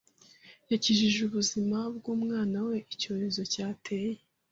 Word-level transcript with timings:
Yakijije 0.71 1.17
ubuzima 1.27 1.77
bw'umwana 1.95 2.57
we 2.67 2.75
icyorezo 2.93 3.41
cyateye. 3.53 4.15